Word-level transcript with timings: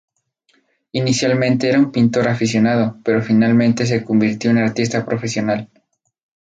Inicialmente 0.93 1.69
era 1.69 1.77
un 1.77 1.91
pintor 1.91 2.27
aficionado, 2.27 2.97
pero 3.03 3.21
finalmente 3.21 3.85
se 3.85 4.03
convirtió 4.03 4.49
en 4.49 4.57
artista 4.57 5.05
profesional. 5.05 5.69